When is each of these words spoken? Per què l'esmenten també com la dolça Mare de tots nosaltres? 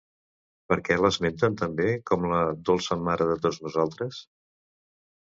Per 0.71 0.77
què 0.85 0.95
l'esmenten 1.01 1.57
també 1.59 1.85
com 2.11 2.25
la 2.31 2.39
dolça 2.71 2.97
Mare 3.09 3.29
de 3.33 3.37
tots 3.45 3.61
nosaltres? 3.67 4.23